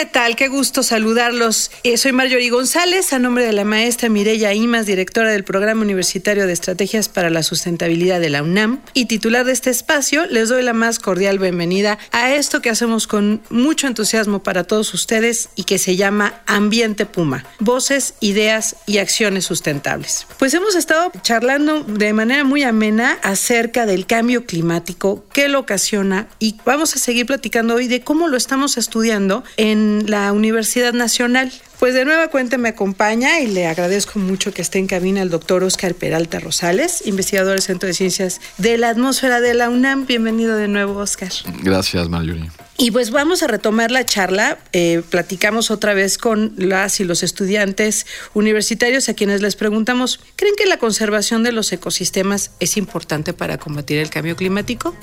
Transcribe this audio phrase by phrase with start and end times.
[0.00, 0.34] ¿Qué tal?
[0.34, 1.70] Qué gusto saludarlos.
[1.82, 6.46] Eh, soy Marjorie González, a nombre de la maestra Mireya Imas, directora del Programa Universitario
[6.46, 10.62] de Estrategias para la Sustentabilidad de la UNAM y titular de este espacio, les doy
[10.62, 15.64] la más cordial bienvenida a esto que hacemos con mucho entusiasmo para todos ustedes y
[15.64, 20.26] que se llama Ambiente Puma, voces, ideas y acciones sustentables.
[20.38, 26.26] Pues hemos estado charlando de manera muy amena acerca del cambio climático, qué lo ocasiona
[26.38, 31.52] y vamos a seguir platicando hoy de cómo lo estamos estudiando en la Universidad Nacional.
[31.78, 35.30] Pues de nueva cuenta me acompaña y le agradezco mucho que esté en cabina el
[35.30, 40.06] doctor Oscar Peralta Rosales, investigador del Centro de Ciencias de la Atmósfera de la UNAM.
[40.06, 41.30] Bienvenido de nuevo, Oscar.
[41.62, 42.50] Gracias, Marjorie.
[42.76, 44.58] Y pues vamos a retomar la charla.
[44.72, 50.54] Eh, platicamos otra vez con las y los estudiantes universitarios a quienes les preguntamos, ¿creen
[50.56, 54.94] que la conservación de los ecosistemas es importante para combatir el cambio climático?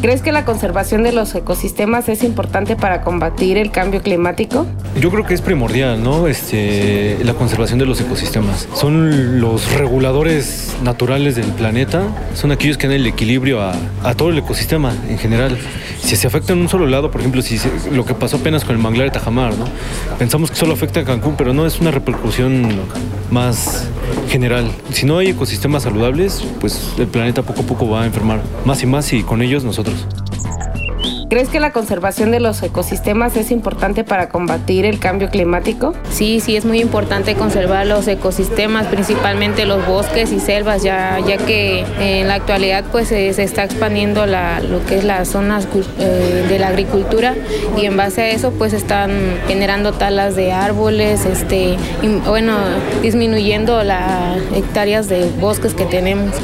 [0.00, 4.66] ¿Crees que la conservación de los ecosistemas es importante para combatir el cambio climático?
[5.00, 6.26] Yo creo que es primordial, ¿no?
[6.26, 8.68] Este, la conservación de los ecosistemas.
[8.74, 12.02] Son los reguladores naturales del planeta,
[12.34, 15.56] son aquellos que dan el equilibrio a, a todo el ecosistema en general.
[16.00, 17.58] Si se afecta en un solo lado, por ejemplo, si
[17.90, 19.64] lo que pasó apenas con el manglar de Tajamar, ¿no?
[20.18, 22.68] Pensamos que solo afecta a Cancún, pero no, es una repercusión
[23.30, 23.88] más
[24.28, 24.70] general.
[24.92, 28.82] Si no hay ecosistemas saludables, pues el planeta poco a poco va a enfermar más
[28.82, 29.95] y más y con ellos nosotros.
[31.28, 35.92] ¿Crees que la conservación de los ecosistemas es importante para combatir el cambio climático?
[36.08, 41.36] Sí, sí, es muy importante conservar los ecosistemas, principalmente los bosques y selvas, ya, ya
[41.36, 45.66] que en la actualidad pues se, se está expandiendo lo que es las zonas
[45.98, 47.34] eh, de la agricultura
[47.76, 49.10] y en base a eso pues están
[49.48, 52.56] generando talas de árboles, este, y, bueno,
[53.02, 56.36] disminuyendo las hectáreas de bosques que tenemos.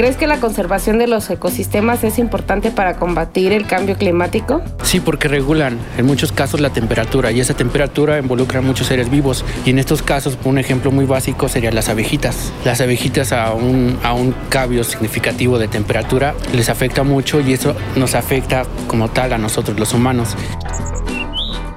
[0.00, 4.62] ¿Crees que la conservación de los ecosistemas es importante para combatir el cambio climático?
[4.82, 9.10] Sí, porque regulan en muchos casos la temperatura y esa temperatura involucra a muchos seres
[9.10, 9.44] vivos.
[9.66, 12.50] Y en estos casos, un ejemplo muy básico serían las abejitas.
[12.64, 17.76] Las abejitas a un, a un cambio significativo de temperatura les afecta mucho y eso
[17.94, 20.34] nos afecta como tal a nosotros los humanos.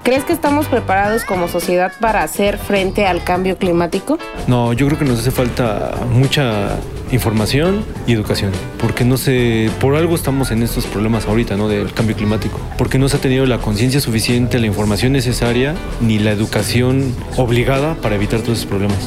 [0.03, 4.17] ¿Crees que estamos preparados como sociedad para hacer frente al cambio climático?
[4.47, 6.77] No, yo creo que nos hace falta mucha
[7.13, 11.67] información y educación, porque no sé, por algo estamos en estos problemas ahorita, ¿no?
[11.67, 16.19] Del cambio climático, porque no se ha tenido la conciencia suficiente, la información necesaria, ni
[16.19, 18.97] la educación obligada para evitar todos esos problemas.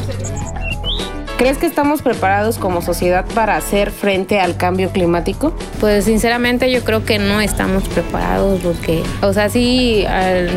[1.37, 5.55] ¿Crees que estamos preparados como sociedad para hacer frente al cambio climático?
[5.81, 10.07] Pues sinceramente yo creo que no estamos preparados porque, o sea, sí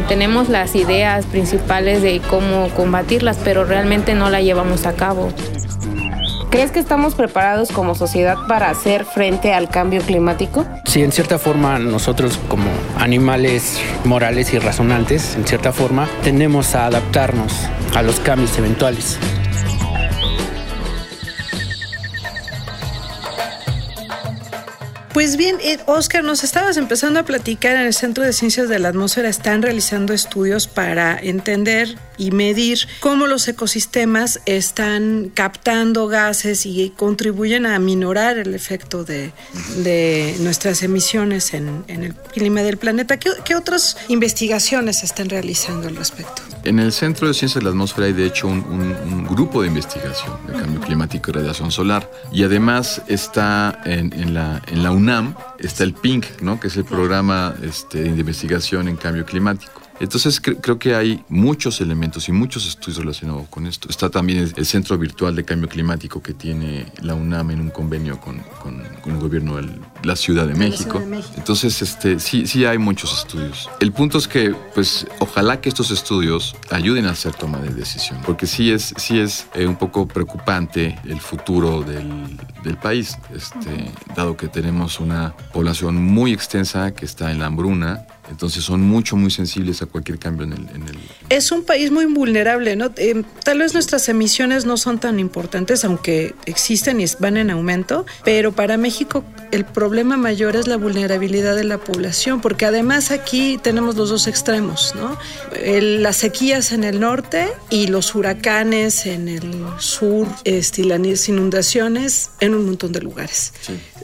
[0.07, 5.33] tenemos las ideas principales de cómo combatirlas, pero realmente no la llevamos a cabo.
[6.49, 10.65] ¿Crees que estamos preparados como sociedad para hacer frente al cambio climático?
[10.85, 12.65] Sí, en cierta forma nosotros como
[12.97, 17.53] animales morales y razonantes, en cierta forma, tendemos a adaptarnos
[17.95, 19.19] a los cambios eventuales.
[25.13, 28.79] Pues bien, eh, Oscar, nos estabas empezando a platicar en el Centro de Ciencias de
[28.79, 29.29] la Atmósfera.
[29.29, 37.65] Están realizando estudios para entender y medir cómo los ecosistemas están captando gases y contribuyen
[37.65, 39.31] a minorar el efecto de,
[39.77, 43.17] de nuestras emisiones en, en, el clima del planeta.
[43.17, 46.43] ¿Qué, ¿Qué, otras investigaciones están realizando al respecto?
[46.65, 49.61] En el Centro de Ciencias de la Atmósfera hay de hecho un, un, un grupo
[49.61, 54.83] de investigación de cambio climático y radiación solar y además está en, en la, en
[54.83, 56.59] la UNAM, está el PINC, ¿no?
[56.59, 59.88] que es el programa este, de investigación en cambio climático.
[59.99, 63.89] Entonces cre creo que hay muchos elementos y muchos estudios relacionados con esto.
[63.89, 67.69] Está también el, el, Centro Virtual de Cambio Climático que tiene la UNAM en un
[67.69, 71.01] convenio con, con, con el gobierno del, la Ciudad de, México.
[71.37, 73.69] Entonces, este, sí, sí hay muchos estudios.
[73.79, 78.19] El punto es que, pues, ojalá que estos estudios ayuden a hacer toma de decisión,
[78.25, 83.91] porque sí es, sí es eh, un poco preocupante el futuro del, del país, este,
[84.15, 89.15] dado que tenemos una población muy extensa que está en la hambruna, entonces son mucho,
[89.15, 90.97] muy sensibles a cualquier cambio en el...
[91.29, 92.91] Es un país muy vulnerable, ¿no?
[92.97, 98.05] Eh, tal vez nuestras emisiones no son tan importantes, aunque existen y van en aumento,
[98.23, 103.59] pero para México el problema mayor es la vulnerabilidad de la población, porque además aquí
[103.61, 105.17] tenemos los dos extremos, ¿no?
[105.61, 112.29] las sequías en el norte y los huracanes en el sur, este, y las inundaciones
[112.39, 113.53] en un montón de lugares.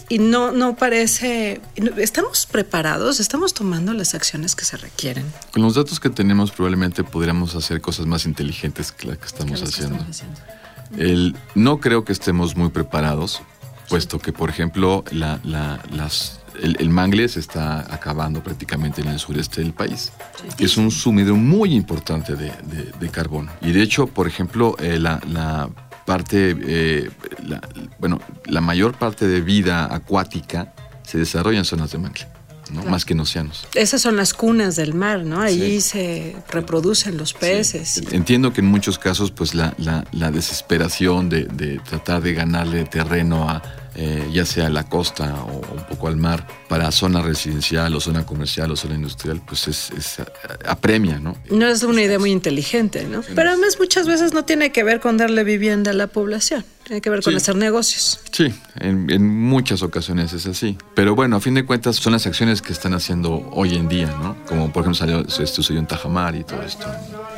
[0.10, 1.62] Y no, no parece...
[1.98, 3.20] ¿Estamos preparados?
[3.20, 5.26] ¿Estamos tomando las acciones que se requieren.
[5.52, 9.62] Con los datos que tenemos probablemente podríamos hacer cosas más inteligentes que las que estamos
[9.62, 10.06] haciendo.
[10.98, 13.42] El, no creo que estemos muy preparados,
[13.90, 19.62] puesto que, por ejemplo, la, las, el, mangle se está acabando prácticamente en el sureste
[19.62, 20.12] del país.
[20.58, 22.52] Es un sumidero muy importante de,
[23.00, 23.52] de, carbono.
[23.62, 25.70] Y de hecho, por ejemplo, eh, la, la,
[26.06, 27.10] parte, eh,
[28.00, 30.74] bueno, la mayor parte de vida acuática
[31.04, 32.28] se desarrolla en zonas de mangle
[32.72, 33.68] más que en océanos.
[33.76, 35.42] Esas son las cunas del mar, ¿no?
[35.42, 38.02] Ahí se reproducen los peces.
[38.12, 43.50] Entiendo que en muchos casos, pues la, la, desesperación de, de tratar de ganarle terreno
[43.50, 43.62] a
[43.96, 48.00] eh, ya sea a la costa o un poco al mar, para zona residencial o
[48.00, 50.18] zona comercial o zona industrial, pues es, es
[50.66, 51.38] apremia, ¿no?
[51.50, 53.22] No es una idea muy inteligente, ¿no?
[53.36, 56.66] Pero además muchas veces no tiene que ver con darle vivienda a la población.
[56.86, 58.20] Tiene que ver con hacer negocios.
[58.32, 60.78] Sí, en, en, muchas ocasiones es así.
[60.94, 64.06] Pero bueno, a fin de cuentas son las acciones que están haciendo hoy en día,
[64.22, 64.38] ¿no?
[64.46, 66.86] Como por ejemplo salió, esto sucedió en Tajamar y todo esto.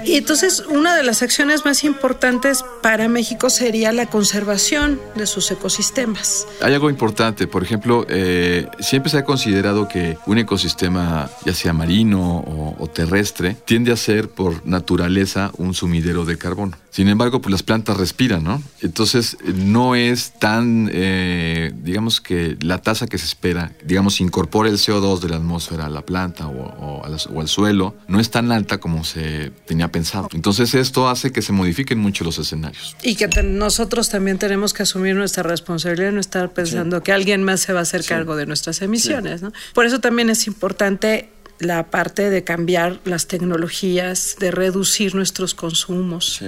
[0.03, 5.49] Y entonces una de las acciones más importantes para México sería la conservación de sus
[5.51, 6.47] ecosistemas.
[6.61, 11.73] Hay algo importante, por ejemplo, eh, siempre se ha considerado que un ecosistema, ya sea
[11.73, 12.43] marino
[12.79, 16.77] o, terrestre, tiende a ser por naturaleza un sumidero de carbono.
[16.89, 18.61] Sin embargo, pues las plantas respiran, ¿no?
[18.81, 24.77] Entonces no es tan, eh, digamos que la tasa que se espera, digamos, incorpora el
[24.77, 28.79] CO2 de la atmósfera a la planta o, o al suelo, no es tan alta
[28.79, 30.29] como se tenía pensado.
[30.33, 32.95] Entonces esto hace que se modifiquen mucho los escenarios.
[33.03, 37.61] Y que nosotros también tenemos que asumir nuestra responsabilidad, no estar pensando que alguien más
[37.61, 39.41] se va a hacer cargo de nuestras emisiones.
[39.41, 39.51] ¿no?
[39.73, 41.29] Por eso también es importante
[41.59, 46.41] la parte de cambiar las tecnologías, de reducir nuestros consumos.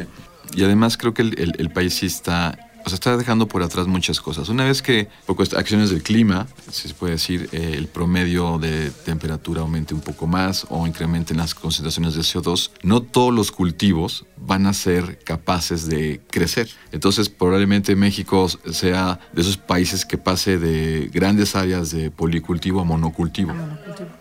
[0.54, 3.88] Y además creo que el, el país sí está o sea, está dejando por atrás
[3.88, 4.50] muchas cosas.
[4.50, 8.92] Una vez que, por acciones del clima, si se puede decir, eh, el promedio de
[9.06, 14.26] temperatura aumente un poco más o incrementen las concentraciones de CO2, no todos los cultivos
[14.38, 16.70] van a ser capaces de crecer.
[16.92, 22.84] Entonces, probablemente México sea de esos países que pase de grandes áreas de policultivo a
[22.84, 23.54] monocultivo.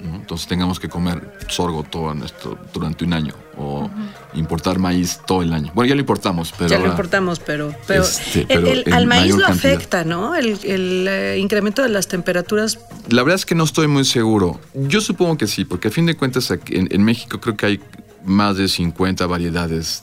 [0.01, 3.91] Entonces, tengamos que comer sorgo todo nuestro, durante un año o
[4.35, 5.73] importar maíz todo el año.
[5.75, 6.71] Bueno, ya lo importamos, pero...
[6.71, 7.75] Ya lo importamos, pero...
[7.87, 8.47] pero, este,
[8.93, 10.35] al maíz lo afecta, ¿no?
[10.35, 12.79] El, eh, incremento de las temperaturas.
[13.09, 14.61] La verdad es que no estoy muy seguro.
[14.75, 17.81] Yo supongo que sí, porque a fin de cuentas en, en México creo que hay
[18.25, 20.03] más de 50 variedades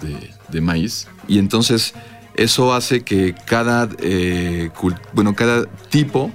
[0.50, 1.08] de, maíz.
[1.28, 1.94] Y entonces
[2.36, 4.69] eso hace que cada, eh,
[5.13, 6.31] bueno, cada tipo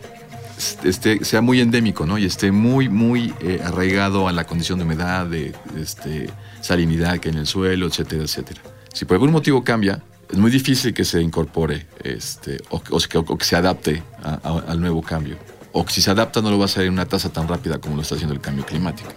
[0.85, 2.19] este, sea muy endémico, ¿no?
[2.19, 6.31] Y esté muy, muy eh, arraigado a la condición de humedad, de este,
[6.61, 8.61] salinidad que hay en el suelo, etcétera, etcétera.
[8.93, 13.57] Si por algún motivo cambia, es muy difícil que se incorpore este, o, que, se
[13.57, 15.37] adapte al nuevo cambio.
[15.73, 17.79] O que si se adapta no lo va a hacer en una tasa tan rápida
[17.79, 19.11] como lo está haciendo el cambio climático.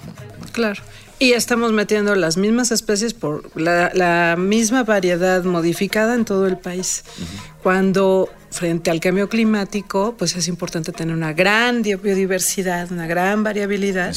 [0.51, 0.81] Claro.
[1.19, 7.03] Y estamos metiendo las mismas especies por la, misma variedad modificada en todo el país.
[7.61, 14.15] Cuando frente al cambio climático, pues es importante tener una gran biodiversidad, una gran variabilidad.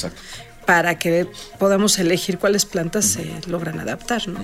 [0.66, 1.28] para que
[1.60, 4.40] podamos elegir cuáles plantas se logran adaptar, ¿no?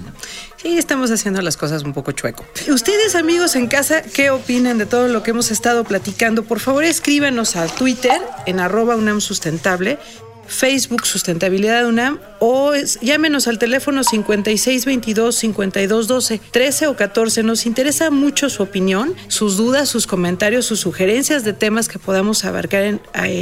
[0.57, 2.45] Sí, estamos haciendo las cosas un poco chueco.
[2.69, 6.45] Ustedes, amigos en casa, ¿qué opinan de todo lo que hemos estado platicando?
[6.45, 9.99] Por favor, escríbanos al Twitter en arroba UNAM Sustentable
[10.47, 17.43] Facebook Sustentabilidad UNAM o llámenos al teléfono 5622-5212, 13 o 14.
[17.43, 22.45] Nos interesa mucho su opinión, sus dudas, sus comentarios, sus sugerencias de temas que podamos
[22.45, 22.99] abarcar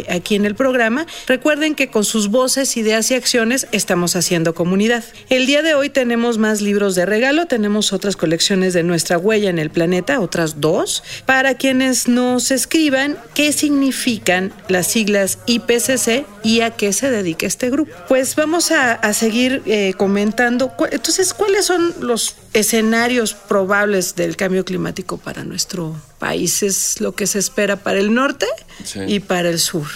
[0.09, 1.07] aquí en el programa.
[1.27, 5.03] Recuerden que con sus voces, ideas y acciones estamos haciendo comunidad.
[5.31, 9.49] El día de hoy tenemos más libros de regalo, tenemos otras colecciones de nuestra huella
[9.49, 16.61] en el planeta, otras dos, para quienes nos escriban qué significan las siglas IPCC y
[16.61, 17.93] a qué se dedica este grupo.
[18.09, 20.73] Pues vamos a a, seguir eh, comentando.
[20.91, 26.63] Entonces, ¿cuáles son los escenarios probables del cambio climático para nuestro país?
[26.63, 28.47] ¿Es lo que se espera para el norte
[29.07, 29.87] y para el sur?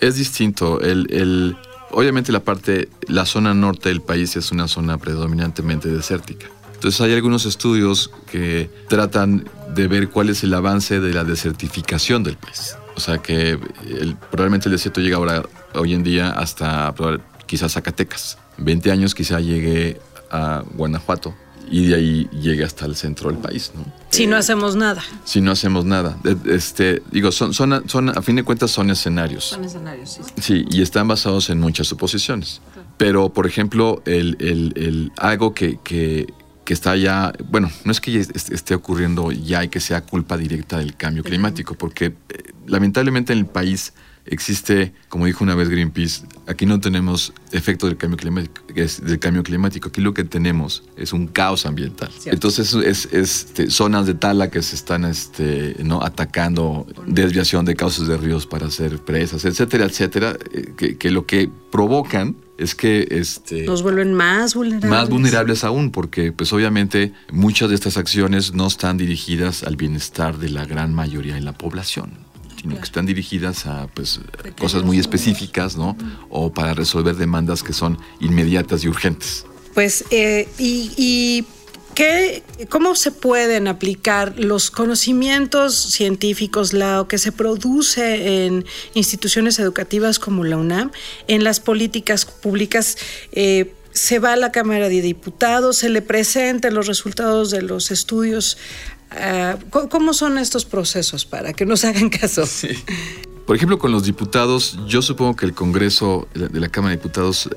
[0.00, 0.80] Es distinto.
[0.80, 1.56] El, el,
[1.90, 6.46] obviamente la parte, la zona norte del país es una zona predominantemente desértica.
[6.76, 12.22] Entonces hay algunos estudios que tratan de ver cuál es el avance de la desertificación
[12.22, 12.76] del país.
[12.96, 15.42] O sea que el, probablemente el desierto llega ahora,
[15.74, 16.94] hoy en día hasta
[17.46, 18.38] quizás Zacatecas.
[18.58, 21.34] 20 años quizá llegue a Guanajuato
[21.70, 23.84] y de ahí llegue hasta el centro del país, ¿no?
[24.10, 25.02] Si no hacemos nada.
[25.24, 26.16] Si no hacemos nada.
[26.46, 29.44] Este, digo, son, son, son, a fin de cuentas son escenarios.
[29.44, 30.22] Son escenarios, sí.
[30.40, 32.60] Sí, y están basados en muchas suposiciones.
[32.96, 36.32] Pero, por ejemplo, el, el, el algo que, que,
[36.66, 40.78] que, está ya, bueno, no es que esté ocurriendo ya y que sea culpa directa
[40.78, 43.94] del cambio climático, porque eh, lamentablemente en el país
[44.26, 49.42] existe, como dijo una vez Greenpeace, aquí no tenemos efecto del cambio climático, del cambio
[49.42, 52.10] climático, aquí lo que tenemos es un caos ambiental.
[52.26, 56.02] Entonces es, este, zonas de tala que se están este, ¿no?
[56.02, 61.26] atacando, desviación de cauces de ríos para hacer presas, etcétera, etcétera, eh, que, que lo
[61.26, 64.90] que provocan es que este, nos vuelven más vulnerables.
[64.90, 70.38] Más vulnerables aún, porque pues obviamente muchas de estas acciones no están dirigidas al bienestar
[70.38, 74.20] de la gran mayoría de la población sino que están dirigidas a pues,
[74.58, 75.96] cosas muy específicas, ¿no?
[76.30, 79.44] O para resolver demandas que son inmediatas y urgentes.
[79.74, 81.44] Pues, eh, y,
[81.96, 90.20] ¿qué, ¿cómo se pueden aplicar los conocimientos científicos, lo que se produce en instituciones educativas
[90.20, 90.92] como la UNAM,
[91.26, 92.96] en las políticas públicas?
[93.32, 97.90] Eh, se va a la Cámara de Diputados, se le presentan los resultados de los
[97.90, 98.58] estudios
[99.10, 102.44] Ah, ¿Cómo son estos procesos para que nos hagan caso?
[103.46, 107.48] Por ejemplo, con los diputados, yo supongo que el Congreso de la Cámara de Diputados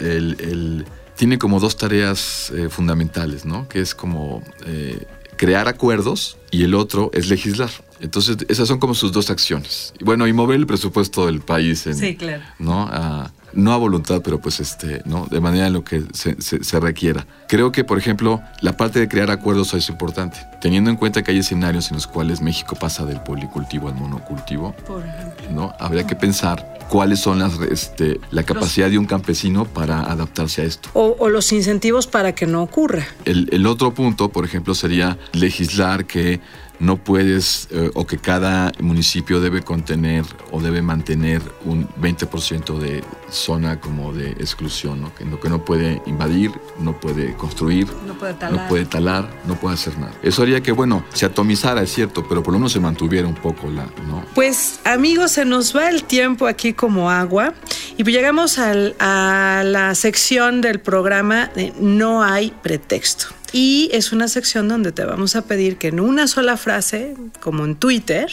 [1.19, 3.67] tiene como dos tareas eh, fundamentales, ¿no?
[3.67, 5.03] Que es como eh,
[5.35, 7.69] crear acuerdos y el otro es legislar.
[7.99, 9.93] Entonces, esas son como sus dos acciones.
[9.99, 12.43] Y bueno, y mover el presupuesto del país en, sí, claro.
[12.59, 12.83] ¿no?
[12.91, 15.27] A, no a voluntad, pero pues este, ¿no?
[15.29, 17.25] De manera en lo que se, requiera.
[17.47, 21.31] Creo que, por ejemplo, la parte de crear acuerdos es importante, teniendo en cuenta que
[21.31, 24.73] hay escenarios en los cuales México pasa del policultivo al monocultivo.
[24.87, 25.51] Por ejemplo.
[25.51, 25.73] ¿no?
[25.79, 30.65] Habría que pensar cuáles son las, este, la capacidad de un campesino para adaptarse a
[30.65, 30.89] esto.
[30.93, 33.05] O, los incentivos para que no ocurra.
[33.25, 36.39] El, el otro punto, por ejemplo, sería legislar que
[36.79, 43.03] no puedes eh, o que cada municipio debe contener o debe mantener un 20% de
[43.29, 45.13] zona como de exclusión, ¿no?
[45.13, 48.62] Que, no, que no puede invadir, no puede construir, no puede, talar.
[48.62, 50.13] no puede talar, no puede hacer nada.
[50.24, 53.36] Eso haría que, bueno, se atomizara, es cierto, pero por lo menos se mantuviera un
[53.36, 54.25] poco la, ¿no?
[54.33, 57.53] Pues amigos, se nos va el tiempo aquí como agua
[57.98, 63.38] y llegamos al, a la sección del programa de No hay pretexto.
[63.51, 67.65] Y es una sección donde te vamos a pedir que en una sola frase, como
[67.65, 68.29] en Twitter,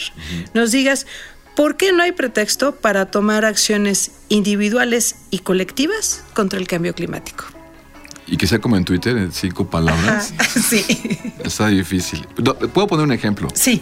[0.53, 1.07] nos digas
[1.55, 7.45] por qué no hay pretexto para tomar acciones individuales y colectivas contra el cambio climático.
[8.27, 10.33] Y que sea como en Twitter, en cinco palabras.
[10.69, 10.85] sí.
[11.43, 12.27] Está difícil.
[12.73, 13.47] ¿Puedo poner un ejemplo?
[13.53, 13.81] Sí.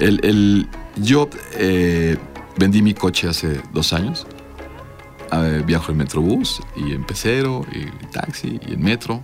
[0.00, 2.16] El, yo eh,
[2.58, 4.26] vendí mi coche hace dos años.
[5.32, 9.22] Eh, viajo en Metrobús y en pecero y en taxi y en metro.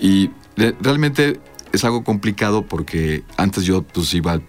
[0.00, 1.40] Y realmente
[1.72, 4.40] es algo complicado porque antes yo pues iba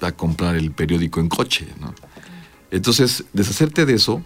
[0.00, 1.94] a comprar el periódico en coche, ¿no?
[2.70, 4.22] Entonces, deshacerte de eso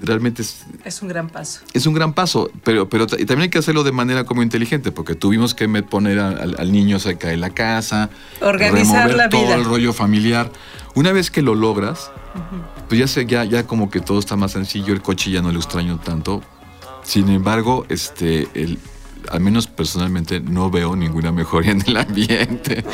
[0.00, 0.66] realmente es...
[0.84, 1.60] Es un gran paso.
[1.72, 4.92] Es un gran paso, pero, pero y también hay que hacerlo de manera como inteligente,
[4.92, 8.10] porque tuvimos que poner al, niño cerca de la casa,
[8.40, 10.52] organizar la todo el rollo familiar.
[10.94, 12.10] Una vez que lo logras,
[12.88, 15.50] pues ya, sé, ya, ya como que todo está más sencillo, el coche ya no
[15.50, 16.42] lo extraño tanto.
[17.02, 18.78] Sin embargo, este, el,
[19.30, 22.84] al menos personalmente no veo ninguna mejoría en el ambiente.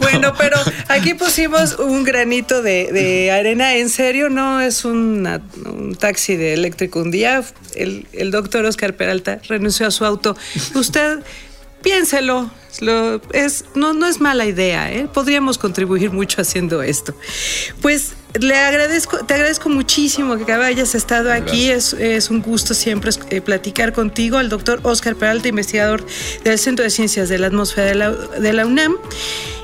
[0.00, 0.56] bueno, pero
[0.88, 3.74] aquí pusimos un granito de, arena.
[3.76, 7.00] En serio, no es un taxi de eléctrico.
[7.00, 7.42] Un día
[7.74, 10.36] el, doctor Oscar Peralta renunció a su auto.
[10.74, 11.20] Usted
[11.82, 12.50] piénselo,
[13.74, 15.08] no es mala idea, ¿eh?
[15.12, 17.14] podríamos contribuir mucho haciendo esto.
[17.80, 21.70] Pues le agradezco, te agradezco muchísimo que hayas estado aquí.
[21.70, 26.04] Es, es, un gusto siempre eh, platicar contigo, al doctor Oscar Peralta, investigador
[26.44, 28.96] del Centro de Ciencias de la Atmósfera de la, de la UNAM.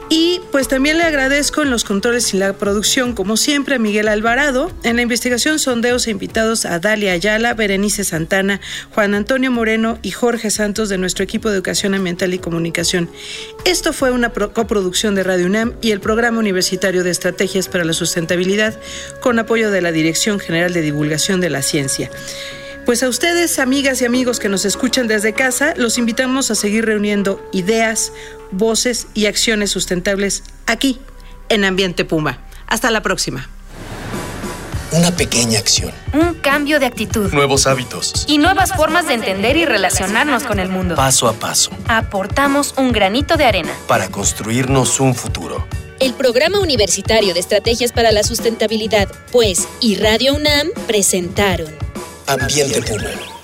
[0.09, 4.07] Y pues también le agradezco en los controles y la producción, como siempre, a Miguel
[4.07, 4.71] Alvarado.
[4.85, 8.61] En la investigación sondeos e invitados a Dalia Ayala, Berenice Santana,
[8.95, 13.11] Juan Antonio Moreno y Jorge Santos de nuestro equipo de Educación Ambiental y Comunicación.
[13.65, 17.93] Esto fue una coproducción de Radio UNAM y el Programa Universitario de Estrategias para la
[17.93, 18.79] Sustentabilidad
[19.21, 22.11] con apoyo de la Dirección General de Divulgación de la Ciencia.
[22.87, 26.85] Pues a ustedes, amigas y amigos que nos escuchan desde casa, los invitamos a seguir
[26.85, 28.13] reuniendo ideas,
[28.53, 31.01] voces y acciones sustentables aquí,
[31.49, 32.39] en Ambiente Puma.
[32.69, 33.51] Hasta la próxima.
[34.93, 35.91] Una pequeña acción.
[36.13, 37.33] Un cambio de actitud.
[37.33, 38.25] Nuevos hábitos.
[38.29, 40.95] Y nuevas formas de entender y relacionarnos con el mundo.
[40.95, 41.73] Paso a paso.
[41.89, 43.73] Aportamos un granito de arena.
[43.89, 45.67] Para construirnos un futuro.
[45.99, 51.86] El Programa Universitario de Estrategias para la Sustentabilidad, pues, y Radio UNAM presentaron
[52.27, 53.36] Ambiente Puma.